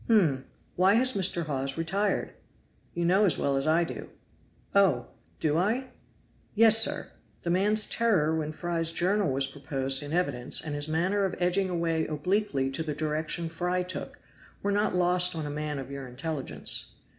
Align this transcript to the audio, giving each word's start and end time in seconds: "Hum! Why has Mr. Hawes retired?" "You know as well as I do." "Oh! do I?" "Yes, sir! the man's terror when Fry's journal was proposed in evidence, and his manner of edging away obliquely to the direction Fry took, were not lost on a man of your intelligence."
"Hum! 0.07 0.45
Why 0.75 0.95
has 0.95 1.13
Mr. 1.13 1.45
Hawes 1.45 1.77
retired?" 1.77 2.33
"You 2.95 3.05
know 3.05 3.23
as 3.25 3.37
well 3.37 3.55
as 3.55 3.67
I 3.67 3.83
do." 3.83 4.09
"Oh! 4.73 5.09
do 5.39 5.59
I?" 5.59 5.89
"Yes, 6.55 6.81
sir! 6.81 7.11
the 7.43 7.51
man's 7.51 7.87
terror 7.87 8.35
when 8.35 8.51
Fry's 8.51 8.91
journal 8.91 9.31
was 9.31 9.45
proposed 9.45 10.01
in 10.01 10.11
evidence, 10.11 10.59
and 10.59 10.73
his 10.73 10.87
manner 10.87 11.23
of 11.23 11.35
edging 11.37 11.69
away 11.69 12.07
obliquely 12.07 12.71
to 12.71 12.81
the 12.81 12.95
direction 12.95 13.47
Fry 13.47 13.83
took, 13.83 14.17
were 14.63 14.71
not 14.71 14.95
lost 14.95 15.35
on 15.35 15.45
a 15.45 15.51
man 15.51 15.77
of 15.77 15.91
your 15.91 16.07
intelligence." 16.07 16.95